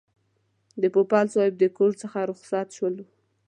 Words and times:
د 0.81 0.83
پوپل 0.93 1.25
صاحب 1.33 1.53
د 1.57 1.63
کور 1.77 1.91
څخه 2.01 2.17
رخصت 2.31 2.67
شولو. 2.77 3.05